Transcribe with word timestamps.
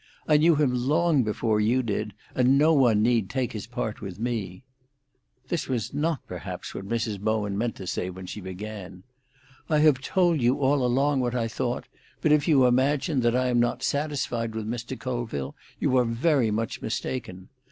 I 0.27 0.37
knew 0.37 0.55
him 0.55 0.73
long 0.73 1.21
before 1.21 1.59
you 1.59 1.83
did, 1.83 2.15
and 2.33 2.57
no 2.57 2.73
one 2.73 3.03
need 3.03 3.29
take 3.29 3.51
his 3.53 3.67
part 3.67 4.01
with 4.01 4.17
me." 4.17 4.63
This 5.49 5.67
was 5.67 5.93
not 5.93 6.25
perhaps 6.25 6.73
what 6.73 6.87
Mrs. 6.87 7.19
Bowen 7.19 7.55
meant 7.55 7.75
to 7.75 7.85
say 7.85 8.09
when 8.09 8.25
she 8.25 8.41
began. 8.41 9.03
"I 9.69 9.77
have 9.77 10.01
told 10.01 10.41
you 10.41 10.57
all 10.57 10.83
along 10.83 11.19
what 11.19 11.35
I 11.35 11.47
thought, 11.47 11.83
but 12.19 12.31
if 12.31 12.47
you 12.47 12.65
imagine 12.65 13.19
that 13.19 13.35
I 13.35 13.49
am 13.49 13.59
not 13.59 13.83
satisfied 13.83 14.55
with 14.55 14.65
Mr. 14.67 14.97
Colville, 14.99 15.55
you 15.79 15.95
are 15.97 16.05
very 16.05 16.49
much 16.49 16.81
mistaken. 16.81 17.49